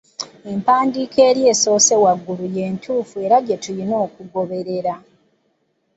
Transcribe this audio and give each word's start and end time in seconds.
Empandiika 0.51 1.19
eri 1.29 1.41
esoose 1.51 1.93
waggulu 2.03 2.43
y’entuufu 2.55 3.15
era 3.25 3.37
gye 3.45 3.57
tulina 3.63 3.95
okugoberera. 4.05 4.95